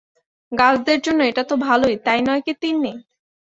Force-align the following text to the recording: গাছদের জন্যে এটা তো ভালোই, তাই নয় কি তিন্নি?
গাছদের 0.51 0.99
জন্যে 1.01 1.23
এটা 1.27 1.43
তো 1.43 1.55
ভালোই, 1.67 1.95
তাই 2.05 2.19
নয় 2.27 2.41
কি 2.45 2.53
তিন্নি? 2.61 2.93